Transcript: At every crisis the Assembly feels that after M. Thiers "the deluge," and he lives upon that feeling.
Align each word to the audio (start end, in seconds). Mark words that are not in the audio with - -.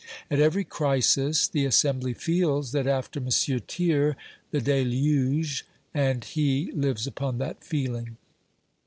At 0.31 0.39
every 0.39 0.63
crisis 0.63 1.47
the 1.47 1.63
Assembly 1.63 2.15
feels 2.15 2.71
that 2.71 2.87
after 2.87 3.19
M. 3.19 3.29
Thiers 3.29 4.15
"the 4.49 4.59
deluge," 4.59 5.63
and 5.93 6.23
he 6.23 6.71
lives 6.71 7.05
upon 7.05 7.37
that 7.37 7.63
feeling. 7.63 8.17